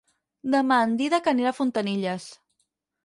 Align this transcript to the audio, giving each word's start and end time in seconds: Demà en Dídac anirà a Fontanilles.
Demà 0.53 0.79
en 0.85 0.95
Dídac 1.01 1.29
anirà 1.33 1.53
a 1.53 1.57
Fontanilles. 1.59 2.27